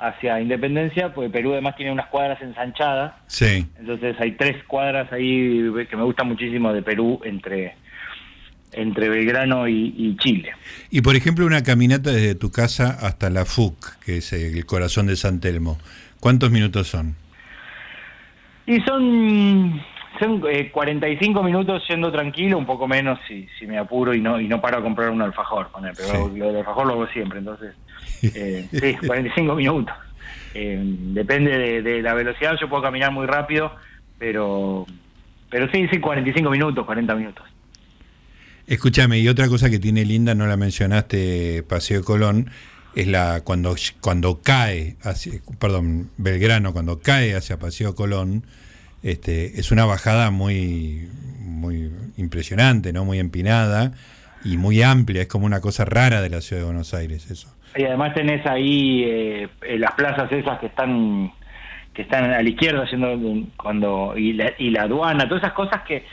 [0.02, 3.14] hacia Independencia, porque Perú además tiene unas cuadras ensanchadas.
[3.28, 3.66] Sí.
[3.78, 7.76] Entonces hay tres cuadras ahí que me gustan muchísimo de Perú entre
[8.74, 10.52] entre Belgrano y, Chile.
[10.90, 15.06] Y por ejemplo, una caminata desde tu casa hasta la FUC, que es el corazón
[15.06, 15.78] de San Telmo,
[16.20, 17.14] ¿cuántos minutos son?
[18.66, 19.78] Y son,
[20.18, 24.40] son 45 eh, minutos yendo tranquilo, un poco menos si, si me apuro y no
[24.40, 27.74] y no paro a comprar un alfajor, pero lo del alfajor lo hago siempre, entonces
[28.22, 29.94] eh, sí, 45 minutos.
[30.54, 33.72] Eh, depende de, la velocidad, yo puedo caminar muy rápido,
[34.18, 34.86] pero,
[35.50, 37.44] pero sí, sí, 45 minutos, 40 minutos.
[38.66, 42.50] Escúchame, y otra cosa que tiene linda, no la mencionaste, Paseo Colón,
[42.94, 48.44] es la cuando cuando cae hacia, perdón, Belgrano, cuando cae hacia Paseo Colón,
[49.02, 51.08] este, es una bajada muy,
[51.40, 53.04] muy impresionante, ¿no?
[53.04, 53.94] Muy empinada
[54.44, 57.48] y muy amplia, es como una cosa rara de la ciudad de Buenos Aires eso.
[57.76, 61.32] Y además tenés ahí eh, las plazas esas que están
[61.94, 63.18] que están a la izquierda haciendo
[63.56, 66.04] cuando y la, y la aduana, todas esas cosas que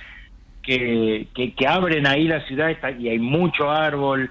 [0.62, 4.30] que, que, abren ahí la ciudad está, y hay mucho árbol.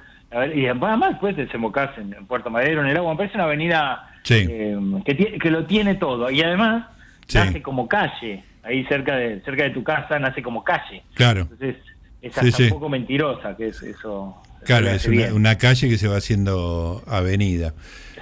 [0.54, 4.08] y además después desembocás en, en Puerto Madero, en el agua, me parece una avenida
[4.30, 6.30] eh, que, que lo tiene todo.
[6.30, 6.86] Y además
[7.34, 11.02] nace como calle, ahí cerca de cerca de tu casa nace como calle.
[11.14, 11.40] Claro.
[11.42, 11.76] Entonces
[12.22, 14.36] es hasta un poco mentirosa que es eso.
[14.64, 17.74] Claro, es una, calle que se va haciendo avenida.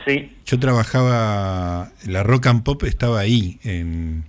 [0.06, 0.36] Sí.
[0.44, 4.24] Yo trabajaba, la Rock and Pop estaba ahí, en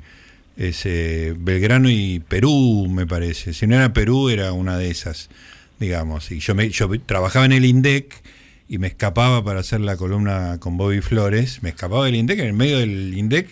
[0.55, 3.53] ese Belgrano y Perú, me parece.
[3.53, 5.29] Si no era Perú, era una de esas,
[5.79, 6.31] digamos.
[6.31, 8.15] Y yo, me, yo trabajaba en el INDEC
[8.67, 11.61] y me escapaba para hacer la columna con Bobby Flores.
[11.61, 13.49] Me escapaba del INDEC, en el medio del INDEC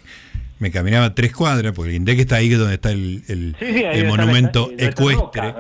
[0.60, 5.54] me caminaba tres cuadras, porque el INDEC está ahí donde está el, el, monumento ecuestre,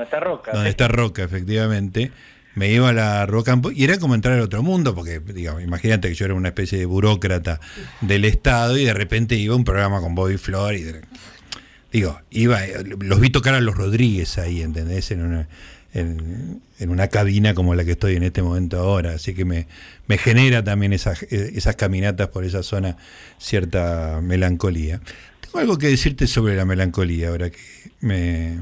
[0.53, 2.11] donde está Roca, efectivamente.
[2.55, 6.07] Me iba a la Roca y era como entrar al otro mundo, porque digamos, imagínate
[6.07, 7.59] que yo era una especie de burócrata
[7.99, 12.61] del Estado y de repente iba a un programa con Bobby Flores y digo, iba,
[12.99, 15.11] los vi tocar a los Rodríguez ahí, ¿entendés?
[15.11, 15.49] En una,
[15.95, 19.67] en, una cabina como la que estoy en este momento ahora, así que me,
[20.07, 22.97] me genera también esas, esas caminatas por esa zona
[23.39, 25.01] cierta melancolía.
[25.39, 27.59] Tengo algo que decirte sobre la melancolía ahora que
[28.01, 28.57] me...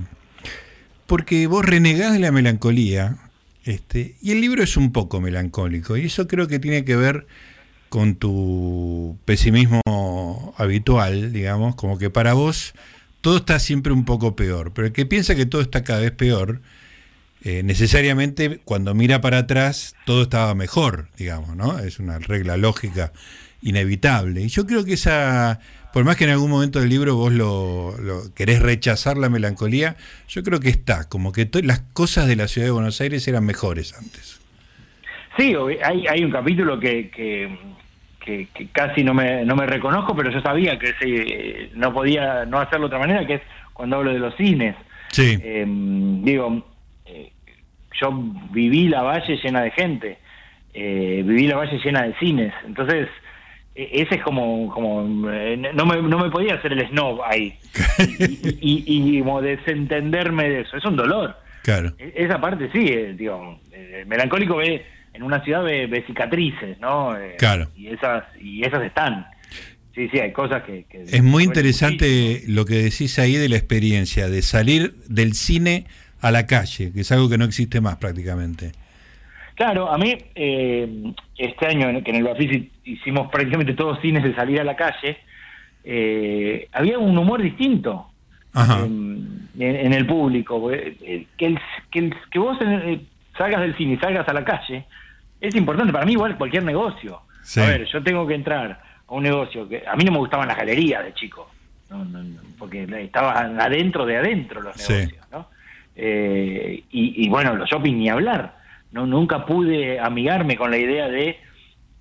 [1.07, 3.17] Porque vos renegás de la melancolía,
[3.65, 7.27] este, y el libro es un poco melancólico, y eso creo que tiene que ver
[7.89, 9.81] con tu pesimismo
[10.57, 12.73] habitual, digamos, como que para vos
[13.21, 16.11] todo está siempre un poco peor, pero el que piensa que todo está cada vez
[16.11, 16.61] peor,
[17.43, 21.79] eh, necesariamente cuando mira para atrás todo estaba mejor, digamos, ¿no?
[21.79, 23.11] Es una regla lógica
[23.61, 24.41] inevitable.
[24.41, 25.59] Y yo creo que esa,
[25.93, 27.95] por más que en algún momento del libro vos lo,
[28.35, 29.95] querés rechazar la melancolía,
[30.27, 33.45] yo creo que está, como que las cosas de la ciudad de Buenos Aires eran
[33.45, 34.39] mejores antes.
[35.37, 37.57] Sí, hay, hay un capítulo que, que
[38.23, 42.59] que, casi no me, no me reconozco, pero yo sabía que se, no podía no
[42.59, 43.41] hacerlo de otra manera, que es
[43.73, 44.75] cuando hablo de los cines.
[45.09, 45.37] Sí.
[45.43, 46.72] Em, digo, eh,
[47.99, 48.11] yo
[48.51, 50.17] viví la valle llena de gente,
[50.73, 53.07] eh, viví la valle llena de cines, entonces
[53.75, 57.57] e, ese es como, como eh, no, me, no me podía hacer el snob ahí
[58.59, 61.37] y, y, como desentenderme de eso, es un dolor.
[61.63, 61.93] Claro.
[61.97, 63.59] E, esa parte sí, digo,
[64.05, 67.17] melancólico ve en una ciudad de, cicatrices, ¿no?
[67.17, 67.69] Eh, claro.
[67.75, 69.27] Y esas, y esas están.
[69.95, 70.85] Sí, sí, hay cosas que...
[70.89, 75.85] es muy interesante lo que decís ahí de la experiencia, de salir del cine
[76.23, 78.71] a la calle, que es algo que no existe más prácticamente.
[79.55, 84.33] Claro, a mí eh, este año que en el Bafis hicimos prácticamente todos cines de
[84.33, 85.17] salir a la calle,
[85.83, 88.09] eh, había un humor distinto
[88.55, 90.69] En, el público.
[90.69, 91.59] Que, el,
[91.91, 92.57] que, que vos
[93.37, 94.85] salgas del cine y salgas a la calle,
[95.41, 97.19] es importante para mí igual cualquier negocio.
[97.57, 100.47] A ver, yo tengo que entrar a un negocio que a mí no me gustaban
[100.47, 101.51] las galerías de chico,
[102.57, 105.52] porque estaban adentro de adentro los negocios, ¿no?
[105.95, 108.57] Eh, y, bueno, los shopping ni hablar.
[108.91, 111.37] No, nunca pude amigarme con la idea de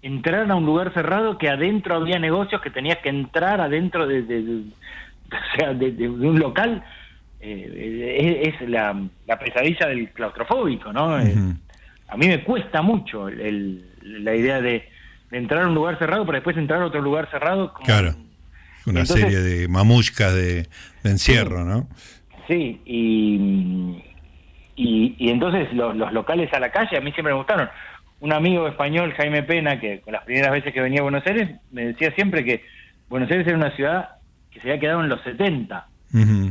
[0.02, 4.20] entrar a un lugar cerrado que adentro había negocios que tenías que entrar adentro de,
[5.30, 6.84] o sea, de, un local.
[7.40, 8.94] Eh, es, la,
[9.40, 11.14] pesadilla del claustrofóbico, ¿no?
[11.14, 14.88] a mí me cuesta mucho la idea de,
[15.32, 17.72] entrar a un lugar cerrado para después entrar a otro lugar cerrado.
[17.84, 18.14] claro,
[18.86, 20.68] una serie de mamushkas de,
[21.04, 21.88] encierro, ¿no?
[22.48, 24.02] Sí, y,
[24.76, 27.68] y, entonces los, locales a la calle a mí siempre me gustaron.
[28.20, 31.50] Un amigo español, Jaime Pena, que con las primeras veces que venía a Buenos Aires,
[31.70, 32.64] me decía siempre que
[33.08, 34.10] Buenos Aires era una ciudad
[34.50, 35.88] que se había quedado en los 70.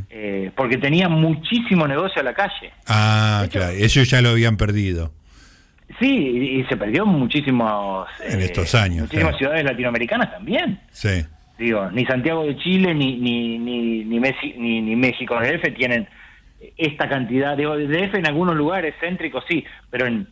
[0.09, 2.73] Eh, porque tenía muchísimo negocio a la calle.
[2.87, 5.13] Ah, claro, ellos ya lo habían perdido.
[5.99, 8.07] Sí, y, se perdió muchísimos...
[8.25, 9.01] En estos eh, años.
[9.03, 10.79] Muchísimas ciudades latinoamericanas también.
[10.91, 11.23] Sí.
[11.61, 16.07] Digo, ni Santiago de Chile ni ni ni ni, ni, ni México DF tienen
[16.75, 17.55] esta cantidad.
[17.55, 20.27] Digo, DF en algunos lugares céntricos sí, pero en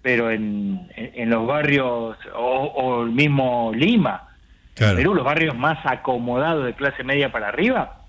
[0.00, 4.28] pero en, en, los barrios o, el mismo Lima,
[4.74, 8.06] Perú, los barrios más acomodados de clase media para arriba,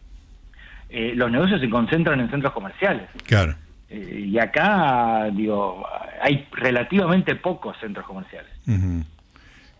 [0.89, 3.09] eh, los negocios se concentran en centros comerciales.
[3.25, 3.55] Claro.
[3.89, 5.85] Eh, y acá, digo,
[6.21, 8.51] hay relativamente pocos centros comerciales.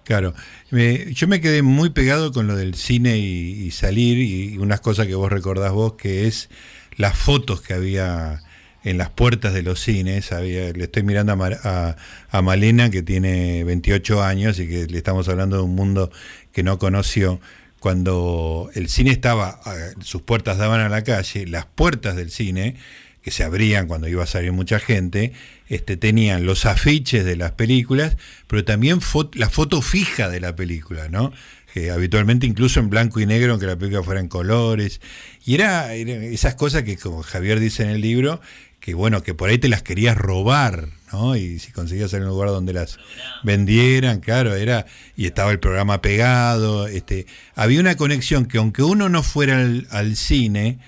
[0.04, 0.34] Claro,
[0.72, 5.16] yo me quedé muy pegado con lo del cine y, salir y, unas cosas que
[5.16, 6.50] vos recordás vos, que es
[6.98, 8.42] las fotos que había
[8.84, 10.32] en las puertas de los cines.
[10.32, 11.96] Había, le estoy mirando a,
[12.30, 16.12] a, Malena, que tiene 28 años y que le estamos hablando de un mundo
[16.52, 17.40] que no conoció
[17.80, 19.60] cuando el cine estaba,
[20.02, 22.76] sus puertas daban a la calle, las puertas del cine,
[23.22, 25.34] que se abrían cuando iba a salir mucha gente,
[25.70, 29.00] este, tenían los afiches de las películas, pero también
[29.34, 31.32] la foto fija de la película, ¿no?
[31.74, 35.00] Que habitualmente incluso en blanco y negro, aunque la película fuera en colores.
[35.46, 38.42] Y era, esas cosas que, como Javier dice en el libro,
[38.82, 41.36] que bueno, que por ahí te las querías robar, ¿no?
[41.36, 42.98] Y si conseguías en un lugar donde las
[43.44, 49.08] vendieran, claro, era, y estaba el programa pegado, este, había una conexión que aunque uno
[49.08, 49.58] no fuera
[49.92, 50.80] al, cine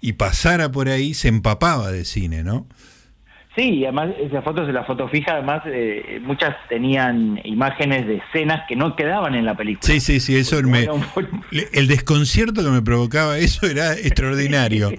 [0.00, 2.66] y pasara por ahí, se empapaba de cine, ¿no?
[3.56, 8.16] Sí, y además esas fotos de la foto fija, además eh, muchas tenían imágenes de
[8.16, 9.86] escenas que no quedaban en la película.
[9.86, 10.88] Sí, sí, sí, eso me,
[11.72, 14.90] el desconcierto que me provocaba eso era extraordinario.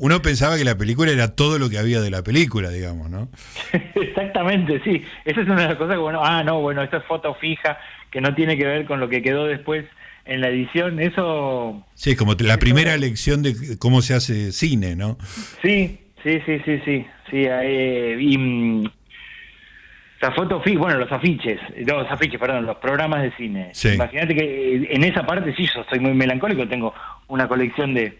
[0.00, 3.28] uno pensaba que la película era todo lo que había de la película, digamos, ¿no?
[3.94, 5.04] Exactamente, sí.
[5.24, 7.78] Esa es una de las cosas que, bueno, ah, no, bueno, esta es foto fija,
[8.10, 9.84] que no tiene que ver con lo que quedó después
[10.26, 11.00] en la edición.
[11.00, 11.84] Eso.
[11.94, 15.18] Sí, como la primera lección de cómo se hace cine, ¿no?
[15.62, 17.06] Sí, sí, sí, sí, sí.
[17.30, 18.38] sí eh, y.
[18.38, 18.84] Mm,
[20.18, 23.72] la foto fija, bueno, los afiches, los afiches, perdón, los programas de cine.
[23.94, 26.94] Imagínate que en esa parte sí, yo soy muy melancólico, tengo
[27.28, 28.18] una colección de,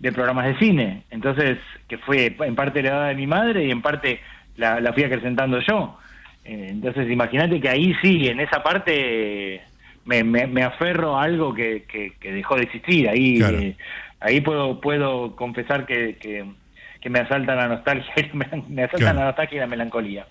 [0.00, 1.04] de programas de cine.
[1.10, 1.58] Entonces,
[1.88, 4.20] que fue en parte heredada de mi madre y en parte
[4.56, 5.98] la, fui acrecentando yo.
[6.44, 9.62] Eh, entonces, imagínate que ahí sí, en esa parte
[10.04, 13.08] me, me, aferro a algo que, que, dejó de existir.
[13.08, 13.76] Ahí, eh,
[14.20, 18.12] ahí puedo, puedo confesar que, que, me asalta la nostalgia,
[18.68, 20.26] me asalta la nostalgia y la melancolía.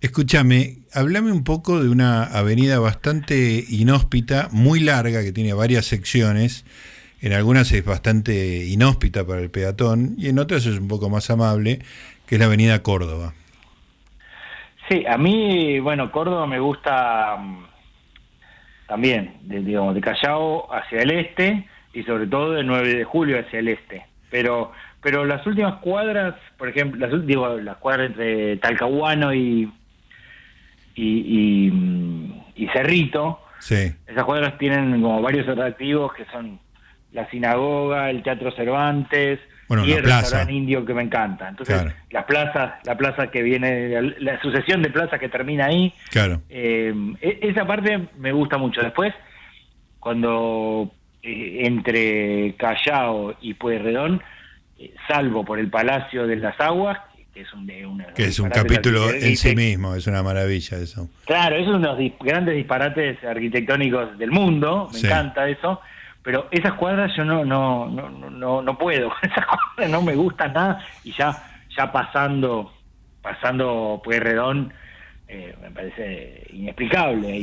[0.00, 6.66] Escúchame, háblame un poco de una avenida bastante inhóspita, muy larga, que tiene varias secciones,
[7.22, 11.30] en algunas es bastante inhóspita para el peatón y en otras es un poco más
[11.30, 11.80] amable,
[12.26, 13.32] que es la avenida Córdoba.
[14.88, 17.64] Sí, a mí, bueno, Córdoba me gusta mm,
[18.86, 23.40] también, de, digamos, de Callao hacia el este y sobre todo de 9 de julio
[23.40, 24.06] hacia el este.
[24.30, 24.72] Pero
[25.06, 29.72] pero las últimas cuadras, por ejemplo, las, digo, las cuadras entre Talcahuano y,
[30.96, 33.94] y, y, mm, y Cerrito, sí.
[34.04, 36.58] esas cuadras tienen como varios atractivos que son
[37.12, 41.48] la sinagoga, el Teatro Cervantes y el restaurante indio que me encanta.
[41.48, 46.42] Entonces, la plaza, la plaza que viene, la, sucesión de plazas que termina ahí, claro.
[46.48, 48.80] Eh, e, esa parte me gusta mucho.
[48.80, 49.12] Después,
[49.98, 54.22] cuando eh, entre Callao y Pueyrredón,
[54.78, 56.98] eh, salvo por el Palacio de las Aguas,
[57.34, 57.66] que es un,
[58.14, 61.10] que es un capítulo en sí mismo, es una maravilla eso.
[61.26, 65.80] Claro, es uno de los grandes disparates arquitectónicos del mundo, me encanta eso
[66.26, 69.12] pero esas cuadras yo no no no no, no puedo.
[69.22, 71.40] Esas cuadras no me gustan nada y ya
[71.74, 72.72] ya pasando
[73.22, 74.74] pasando Pueyrredón
[75.28, 77.42] eh, me parece inexplicable.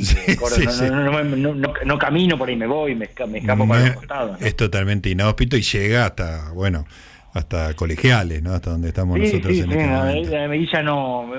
[1.86, 5.56] No, camino por ahí me voy me, me escapo para los costados es totalmente inhóspito
[5.56, 6.86] y llega hasta bueno
[7.34, 10.32] hasta colegiales no hasta donde estamos nosotros en este momento.
[10.32, 11.32] la Medilla no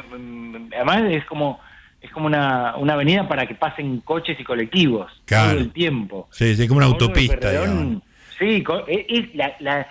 [0.74, 1.60] además es como
[2.04, 6.28] es como una, una avenida para que pasen coches y colectivos todo el tiempo.
[6.30, 7.50] Sí, es como una autopista.
[8.38, 9.88] Sí, es la, la,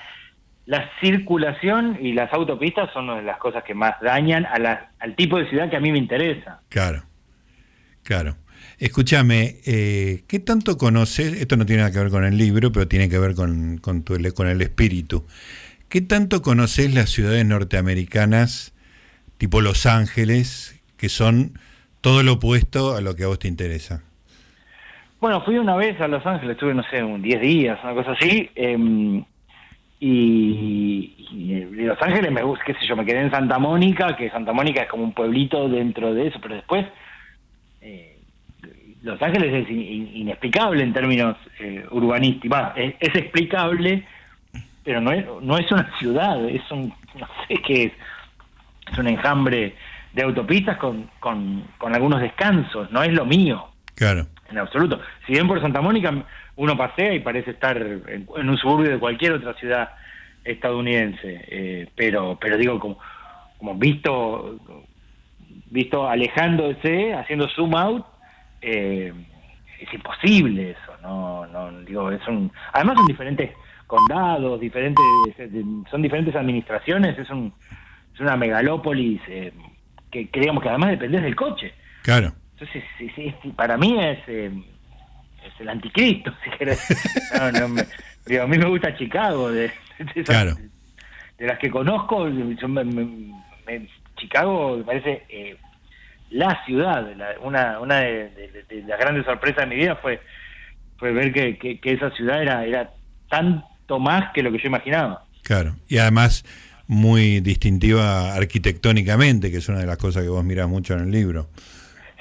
[0.68, 4.92] la, circulación y las autopistas son una de las cosas que más dañan a la,
[5.00, 6.60] al tipo de ciudad que a mí me interesa.
[6.70, 7.04] Claro,
[8.04, 8.36] claro.
[8.78, 11.34] Escúchame, eh, ¿qué tanto conoces?
[11.34, 14.04] Esto no tiene nada que ver con el libro, pero tiene que ver con, con,
[14.04, 15.26] tu, con el espíritu.
[15.90, 18.74] ¿Qué tanto conoces las ciudades norteamericanas,
[19.40, 21.58] tipo Los Ángeles, que son
[22.04, 24.04] todo lo opuesto a lo que a vos te interesa.
[25.22, 28.12] Bueno, fui una vez a Los Ángeles, estuve, no sé, un 10 días, una cosa
[28.12, 29.24] así, em,
[30.02, 31.16] y,
[31.72, 34.82] Los Ángeles me gusta, qué sé yo, me quedé en Santa Mónica, que Santa Mónica
[34.82, 36.86] es como un pueblito dentro de eso, pero después
[37.80, 38.18] eh,
[39.02, 44.06] Los Ángeles es inexplicable en términos eh, urbanísticos, es, es, explicable,
[44.84, 47.94] pero no es, no es una ciudad, es un, no sé qué es,
[48.92, 49.74] es un enjambre
[50.14, 53.68] de autopistas con, con, algunos descansos, no es lo mío.
[53.96, 54.28] Claro.
[54.50, 55.02] En absoluto.
[55.26, 56.14] Si bien por Santa Mónica
[56.56, 59.90] uno pasea y parece estar en, un suburbio de cualquier otra ciudad
[60.44, 63.00] estadounidense, eh, pero pero digo como
[63.58, 64.60] como visto
[65.72, 68.06] visto alejándose, haciendo zoom out,
[68.62, 69.14] eh,
[69.80, 73.52] es imposible eso, no no digo es un además son diferentes
[73.88, 75.04] condados, diferentes
[75.90, 77.54] son diferentes administraciones, es un
[78.14, 79.54] es una megalópolis eh,
[80.14, 81.74] que, digamos que además dependés del coche.
[82.04, 82.34] Claro.
[82.54, 84.52] Entonces, sí, sí, para mí es, eh,
[85.46, 86.80] es el anticristo, si querés.
[87.38, 87.84] No, no, me,
[88.26, 89.72] digo, a mí me gusta Chicago, de,
[90.16, 90.56] de, claro.
[91.38, 92.30] de las que conozco,
[94.16, 95.58] Chicago me parece eh,
[96.30, 97.06] la ciudad,
[97.42, 100.20] una, una de, las grandes sorpresas de mi vida fue
[100.98, 102.92] fue ver que, que, esa ciudad era, era
[103.30, 105.26] tanto más que lo que yo imaginaba.
[105.44, 106.46] Claro, y además
[106.94, 111.12] muy distintiva arquitectónicamente, que es una de las cosas que vos mirás mucho en el
[111.12, 111.48] libro.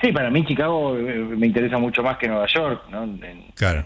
[0.00, 3.08] Sí, para mí Chicago eh, me interesa mucho más que Nueva York, ¿no?
[3.54, 3.84] claro.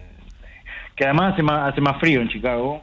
[0.94, 2.82] Que además hace más, hace más frío en Chicago.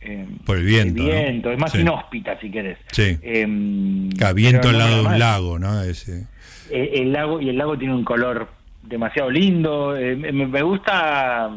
[0.00, 1.02] Eh, Por el viento.
[1.02, 2.78] El viento, es más inhóspita si querés.
[2.90, 3.18] Sí.
[3.22, 3.46] Eh,
[4.34, 5.82] viento al lado de un lago, ¿no?
[5.82, 6.26] Ese.
[6.70, 8.48] Eh, el lago y el lago tiene un color
[8.82, 9.94] demasiado lindo.
[9.94, 11.50] me, gusta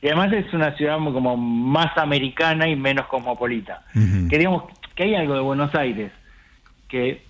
[0.00, 3.84] y además es una ciudad como más americana y menos cosmopolita.
[4.28, 6.12] Que digamos que hay algo de Buenos Aires
[6.88, 7.22] que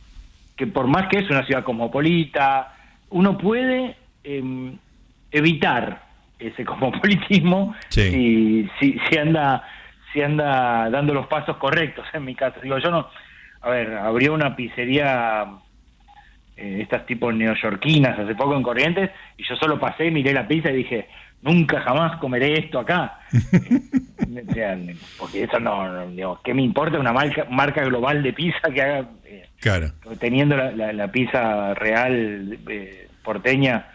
[0.56, 2.74] que por más que es una ciudad cosmopolita,
[3.10, 4.76] uno puede em,
[5.30, 6.02] evitar
[6.38, 9.64] ese cosmopolitismo si, si, si, anda
[10.12, 12.60] si anda dando los pasos correctos en mi caso.
[12.60, 13.08] Digo, yo no,
[13.60, 15.46] a ver, abrió una pizzería
[16.56, 20.70] eh, estas tipo neoyorquinas hace poco en Corrientes y yo solo pasé, miré la pizza
[20.70, 21.08] y dije,
[21.44, 23.20] nunca jamás comeré esto acá.
[25.18, 29.08] porque eso no, digo, ¿qué me importa una marca, marca global de pizza que haga...
[29.24, 29.92] Eh, claro.
[30.18, 33.86] Teniendo la, la, pizza real eh, porteña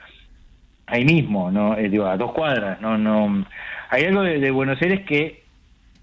[0.89, 3.45] ahí mismo, no eh, digo, a dos cuadras, no no
[3.89, 5.43] hay algo de, Buenos Aires que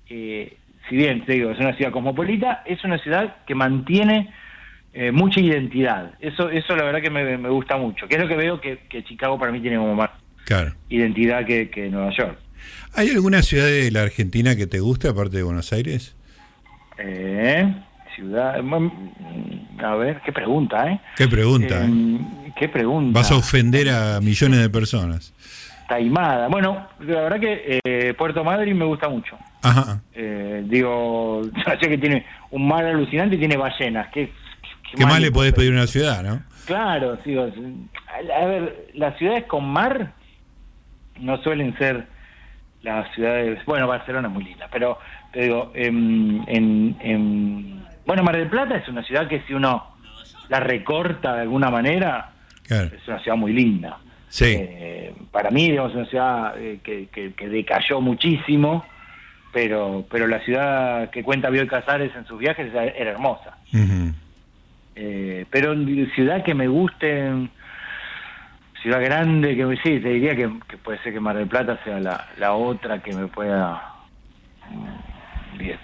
[0.09, 0.56] eh,
[0.88, 4.32] si bien te digo es una ciudad cosmopolita, es una ciudad que mantiene
[4.92, 6.14] eh, mucha identidad.
[6.20, 9.38] Eso eso la verdad que me, gusta mucho, que es lo que veo que, Chicago
[9.38, 10.11] para mí tiene como más
[10.88, 12.38] identidad que, que Nueva York.
[12.94, 16.16] ¿Hay alguna ciudad de la Argentina que te guste aparte de Buenos Aires?
[16.98, 17.74] Eh,
[18.16, 18.62] ciudad.
[18.62, 18.90] Mm,
[19.85, 21.00] a ver, qué pregunta, ¿eh?
[21.16, 21.85] Qué pregunta.
[21.85, 23.20] Eh, qué pregunta.
[23.20, 25.32] Vas a ofender a millones de personas.
[25.88, 26.48] Taimada.
[26.48, 29.38] Bueno, la verdad que eh, Puerto Madryn me gusta mucho.
[29.62, 30.00] Ajá.
[30.14, 31.42] Eh, digo,
[31.80, 34.09] sé que tiene un mar alucinante y tiene ballenas.
[34.12, 34.32] ¿Qué,
[34.96, 36.42] qué, más le podés pedir a una ciudad, no?
[36.64, 40.12] Claro, digo, a ver, las ciudades con mar
[41.20, 42.07] no suelen ser
[42.83, 43.64] las ciudades.
[43.66, 44.98] Bueno, Barcelona es muy linda, pero
[45.33, 49.96] te digo, en, en bueno, Mar del Plata es una ciudad que si uno
[50.48, 52.31] la recorta de alguna manera,
[52.68, 53.98] es una ciudad muy linda.
[54.29, 54.57] Sí.
[54.59, 58.85] Eh, para mí, digamos, es una ciudad eh, que, que, decayó muchísimo,
[59.52, 63.57] pero pero la ciudad que cuenta Bioy Casares en sus viajes era, hermosa.
[64.94, 65.74] Eh, pero
[66.14, 67.48] ciudad que me guste,
[68.87, 72.29] ciudad grande, que sí, te diría que, puede ser que Mar del Plata sea la,
[72.38, 73.94] la otra que me pueda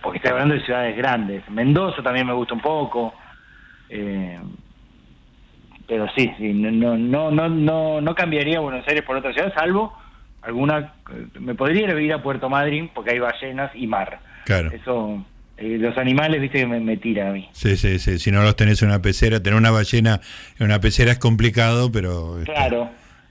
[0.01, 1.43] porque estoy hablando de ciudades grandes.
[1.51, 3.13] Mendoza también me gusta un poco.
[3.89, 4.39] Eh,
[5.89, 9.93] pero sí, sí, no, no, no, no, no cambiaría Buenos Aires por otra ciudad, salvo
[10.43, 10.95] alguna.
[11.41, 14.21] Me podría ir a Puerto Madryn porque hay ballenas y mar.
[14.45, 14.71] Claro.
[14.71, 15.25] Eso.
[15.59, 17.49] Eh, los animales, viste, que me, me tira a mí.
[17.53, 18.19] Sí, sí, sí.
[18.19, 20.21] Si no los tenés en una pecera, tener una ballena
[20.59, 22.39] en una pecera es complicado, pero.
[22.39, 22.91] Este, claro,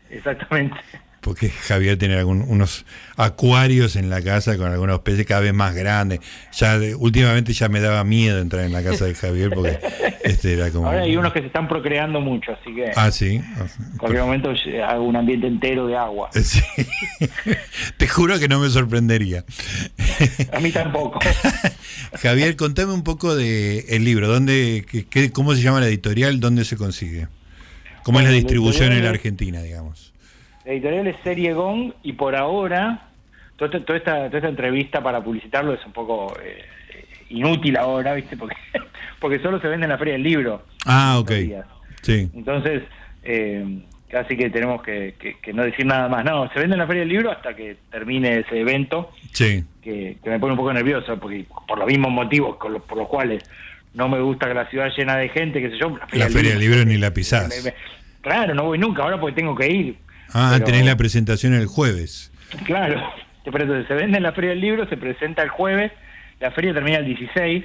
[0.09, 0.77] exactamente
[1.21, 5.75] porque Javier tiene algunos unos acuarios en la casa con algunos peces cada vez más
[5.75, 6.19] grandes.
[6.51, 9.79] Ya últimamente ya me daba miedo entrar en la casa de Javier porque
[10.23, 13.35] este era como Ahora hay unos que se están procreando mucho, así que Ah, sí.
[13.35, 14.51] En cualquier momento
[14.85, 16.29] hago un ambiente entero de agua.
[16.41, 16.59] Sí.
[17.97, 19.45] Te juro que no me sorprendería.
[20.51, 21.19] A mí tampoco.
[22.21, 26.65] Javier, contame un poco de el libro, ¿dónde qué, cómo se llama la editorial, dónde
[26.65, 27.27] se consigue?
[28.03, 30.10] ¿Cómo es la distribución en la Argentina, digamos?
[30.65, 33.09] La editorial es Serie Gong y por ahora,
[33.55, 33.93] toda, esta,
[34.27, 36.65] toda esta entrevista para publicitarlo es un poco eh,
[37.29, 38.37] inútil ahora, ¿viste?
[38.37, 38.55] Porque,
[39.19, 40.63] porque solo se vende en la Feria del Libro.
[40.85, 41.31] Ah, ok.
[42.01, 42.29] Sí.
[42.33, 42.83] Entonces,
[43.23, 45.15] eh, casi que tenemos que,
[45.53, 46.23] no decir nada más.
[46.25, 49.11] No, se vende en la Feria del Libro hasta que termine ese evento.
[49.31, 49.63] Sí.
[49.81, 53.43] Que, me pone un poco nervioso, porque por los mismos motivos por los cuales
[53.93, 55.97] no me gusta que la ciudad llena de gente, qué sé yo.
[56.13, 57.73] La Feria, del Libro, ni la pisás.
[58.21, 59.97] claro, no voy nunca ahora porque tengo que ir.
[60.33, 62.31] Ah, tenés la presentación el jueves.
[62.65, 63.01] Claro,
[63.51, 65.91] pero se vende en la Feria del Libro, se presenta el jueves,
[66.39, 67.63] la feria termina el 16,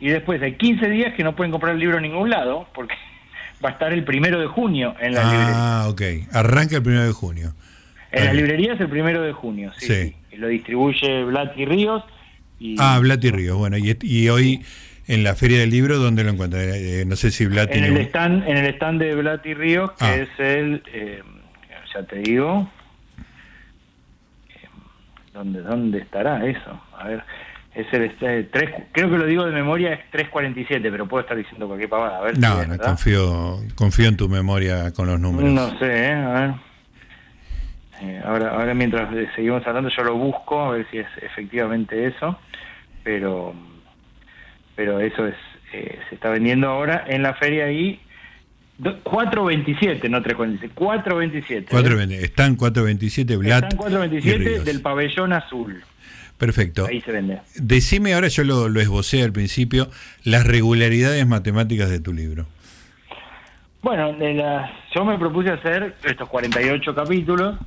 [0.00, 2.94] y después hay 15 días que no pueden comprar el libro en ningún lado, porque
[3.64, 5.54] va a estar el primero de junio en la librería.
[5.54, 6.02] Ah, ok.
[6.32, 7.54] Arranca el primero de junio.
[8.12, 10.16] En las librerías el primero de junio, sí.
[10.32, 12.02] Lo distribuye Blat y Ríos.
[12.58, 12.76] Y...
[12.78, 13.56] Ah, Blat y Ríos.
[13.56, 14.64] Bueno, y, hoy
[15.06, 16.62] en la Feria del Libro, ¿dónde lo encuentran?
[16.66, 19.92] Eh, no sé si Blat en El stand, en el stand de Blat y Ríos,
[19.92, 20.16] que ah.
[20.16, 20.82] es el...
[20.92, 21.22] Eh,
[21.94, 22.68] ya te digo.
[25.32, 26.80] ¿Dónde, ¿Dónde estará eso?
[26.98, 27.22] A ver,
[27.74, 28.48] es el, este,
[28.92, 32.18] creo que lo digo de memoria, es 347, pero puedo estar diciendo cualquier pavada.
[32.18, 35.50] A ver no, no confío, confío en tu memoria con los números.
[35.50, 36.12] No sé, ¿eh?
[36.12, 36.54] a ver.
[38.02, 42.38] Eh, ahora, ahora mientras seguimos hablando yo lo busco a ver si es efectivamente eso,
[43.04, 43.54] pero
[44.74, 45.34] pero eso es
[45.72, 48.00] eh, se está vendiendo ahora en la feria y
[49.02, 51.66] 427, no 347, 427.
[51.70, 52.24] 427.
[52.24, 53.64] Están 427 Blat.
[53.64, 55.82] Están 427 del pabellón azul.
[56.38, 56.86] Perfecto.
[56.86, 57.40] Ahí se vende.
[57.56, 59.90] Decime, ahora yo lo, lo esbocé al principio,
[60.24, 62.46] las regularidades matemáticas de tu libro.
[63.82, 64.14] Bueno,
[64.94, 67.58] yo me propuse hacer estos 48 capítulos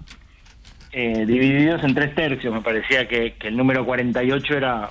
[0.92, 2.54] eh, divididos en tres tercios.
[2.54, 4.90] Me parecía que, el número 48 era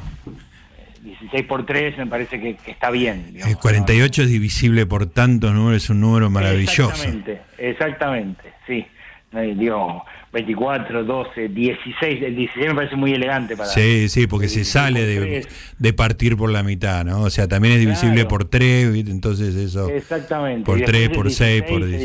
[1.03, 3.35] 16 eh, por 3, me parece que, está bien.
[3.45, 6.91] el 48 es divisible por tantos números, es un número maravilloso.
[6.91, 8.87] Exactamente, exactamente, sí.
[9.33, 12.23] Digo, 24, 12, 16.
[12.23, 13.69] El 16 me parece muy elegante para.
[13.71, 17.23] Sí, sí, porque se sale de, partir por la mitad, ¿no?
[17.23, 19.89] O sea, también es divisible por 3, entonces eso.
[19.89, 20.65] Exactamente.
[20.67, 22.01] Por 3, por 6, por 10.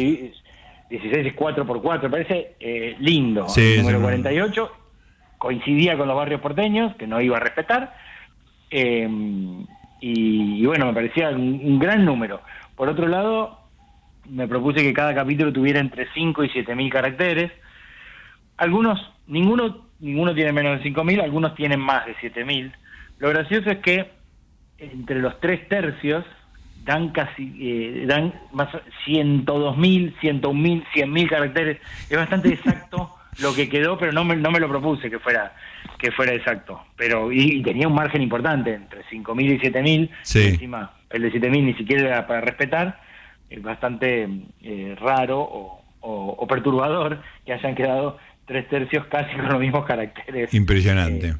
[0.89, 3.45] 16 es 4 por 4, parece eh, lindo.
[3.57, 4.71] el número 48
[5.37, 8.06] coincidía con los barrios porteños, que no iba a respetar.
[8.69, 9.07] Eh,
[9.99, 12.41] y, bueno, me parecía un, gran número.
[12.75, 13.59] Por otro lado,
[14.29, 17.51] me propuse que cada capítulo tuviera entre 5 y 7 mil caracteres.
[18.57, 22.71] Algunos, ninguno, ninguno tiene menos de 5 mil, algunos tienen más de 7 mil.
[23.19, 24.11] Lo gracioso es que
[24.77, 26.23] entre los tres tercios
[26.83, 28.69] dan casi eh, dan más
[29.05, 31.79] 102 mil, 101 mil, 100 mil caracteres.
[32.09, 35.53] Es bastante exacto lo que quedó, pero no me, no me lo propuse que fuera
[35.97, 36.81] que fuera exacto.
[36.95, 40.09] Pero y, tenía un margen importante entre 5 mil y 7 mil.
[40.33, 43.01] Encima el de 7 mil ni siquiera era para respetar.
[43.49, 44.27] Es bastante
[44.61, 50.53] eh, raro o, o, perturbador que hayan quedado tres tercios casi con los mismos caracteres.
[50.53, 51.29] Impresionante.
[51.29, 51.35] Eh,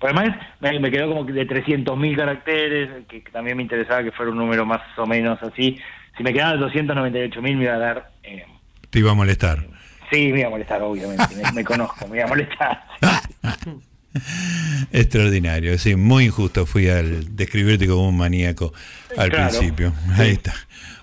[0.00, 4.64] además me, quedó como de 300.000 caracteres, que, también me interesaba que fuera un número
[4.64, 5.76] más o menos así.
[6.16, 8.10] Si me quedaban 298.000 me iba a dar...
[8.22, 8.44] Eh,
[8.90, 9.66] Te iba a molestar.
[10.10, 11.24] Sí, me iba a molestar, obviamente.
[11.54, 12.84] me, conozco, me iba a molestar.
[14.92, 18.72] Extraordinario, sí, muy injusto fui al describirte como un maníaco
[19.16, 19.92] al principio.
[20.16, 20.52] Ahí está.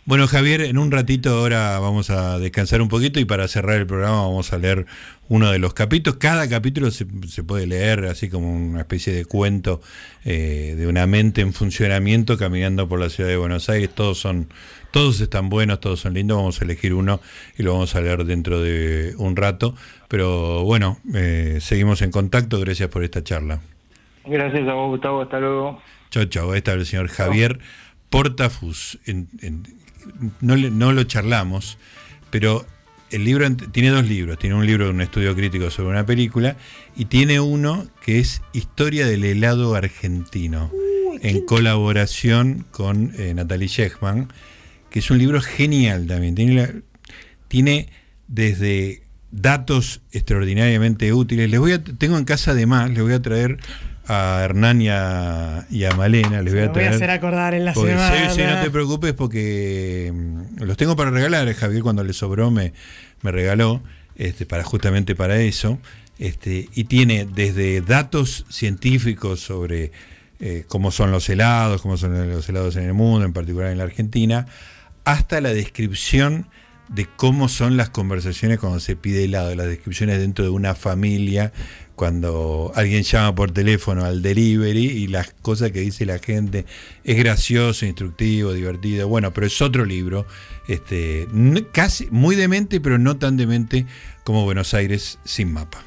[0.07, 3.85] Bueno, Javier, en un ratito ahora vamos a descansar un poquito y para cerrar el
[3.85, 4.85] programa vamos a leer
[5.27, 6.17] uno de los capítulos.
[6.17, 7.05] Cada capítulo se,
[7.43, 9.81] puede leer así como una especie de cuento
[10.23, 13.89] eh, de una mente en funcionamiento caminando por la ciudad de Buenos Aires.
[13.93, 14.47] Todos son,
[14.91, 16.37] todos están buenos, todos son lindos.
[16.37, 17.19] Vamos a elegir uno
[17.57, 19.75] y lo vamos a leer dentro de un rato.
[20.07, 22.61] Pero bueno, eh, seguimos en contacto.
[22.61, 23.59] Gracias por esta charla.
[24.25, 25.23] Gracias a vos, Gustavo.
[25.23, 25.81] Hasta luego.
[26.11, 26.51] Chao, chao.
[26.53, 27.59] Ahí está el señor Javier
[28.09, 28.99] Portafus.
[29.05, 29.27] en,
[30.41, 31.77] no, no lo charlamos,
[32.29, 32.65] pero
[33.11, 34.37] el libro tiene dos libros.
[34.37, 36.57] Tiene un libro de un estudio crítico sobre una película
[36.95, 40.71] y tiene uno que es Historia del helado argentino,
[41.21, 44.31] en colaboración con eh, Natalie Shechman,
[44.89, 46.35] que es un libro genial también.
[46.35, 46.81] Tiene,
[47.47, 47.89] tiene
[48.27, 51.49] desde datos extraordinariamente útiles.
[51.49, 53.57] Les voy a, tengo en casa además, les voy a traer
[54.07, 55.65] a Hernán y a,
[55.97, 56.41] Malena.
[56.41, 58.29] Les voy a, voy a hacer acordar en la semana.
[58.33, 61.51] Sí, no te preocupes porque mm, los tengo para regalar.
[61.53, 62.73] Javier cuando le sobró me,
[63.21, 63.81] me regaló
[64.15, 65.79] este, para justamente para eso.
[66.19, 69.91] Este, y tiene desde datos científicos sobre
[70.39, 73.77] eh, cómo son los helados, cómo son los helados en el mundo, en particular en
[73.77, 74.47] la Argentina,
[75.03, 76.47] hasta la descripción
[76.89, 81.51] de cómo son las conversaciones cuando se pide helado, las descripciones dentro de una familia,
[81.95, 86.65] cuando alguien llama por teléfono al delivery y las cosas que dice la gente
[87.03, 89.07] es gracioso, instructivo, divertido.
[89.07, 90.27] Bueno, pero es otro libro,
[90.67, 91.27] este,
[91.71, 93.87] casi muy demente, pero no tan demente
[94.23, 95.83] como Buenos Aires sin mapa.